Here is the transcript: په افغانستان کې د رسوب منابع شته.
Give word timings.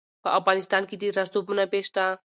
په 0.23 0.29
افغانستان 0.39 0.83
کې 0.89 0.95
د 0.97 1.03
رسوب 1.17 1.43
منابع 1.49 1.81
شته. 1.87 2.05